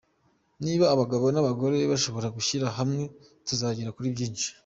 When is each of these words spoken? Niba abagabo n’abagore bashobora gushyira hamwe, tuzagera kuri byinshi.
Niba 0.63 0.85
abagabo 0.93 1.25
n’abagore 1.31 1.77
bashobora 1.91 2.27
gushyira 2.35 2.67
hamwe, 2.77 3.03
tuzagera 3.47 3.93
kuri 3.95 4.07
byinshi. 4.15 4.47